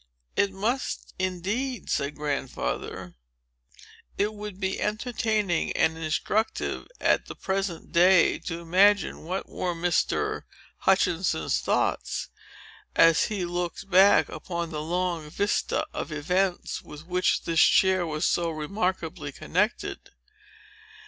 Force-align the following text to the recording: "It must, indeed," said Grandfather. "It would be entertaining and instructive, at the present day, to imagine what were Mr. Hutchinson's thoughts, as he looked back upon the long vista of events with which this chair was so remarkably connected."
"It 0.35 0.51
must, 0.51 1.13
indeed," 1.19 1.87
said 1.91 2.15
Grandfather. 2.15 3.13
"It 4.17 4.33
would 4.33 4.59
be 4.59 4.81
entertaining 4.81 5.73
and 5.73 5.95
instructive, 5.95 6.87
at 6.99 7.27
the 7.27 7.35
present 7.35 7.91
day, 7.91 8.39
to 8.47 8.61
imagine 8.61 9.25
what 9.25 9.47
were 9.47 9.75
Mr. 9.75 10.41
Hutchinson's 10.77 11.59
thoughts, 11.59 12.29
as 12.95 13.25
he 13.25 13.45
looked 13.45 13.91
back 13.91 14.27
upon 14.27 14.71
the 14.71 14.81
long 14.81 15.29
vista 15.29 15.85
of 15.93 16.11
events 16.11 16.81
with 16.81 17.05
which 17.05 17.43
this 17.43 17.61
chair 17.61 18.03
was 18.03 18.25
so 18.25 18.49
remarkably 18.49 19.31
connected." 19.31 20.09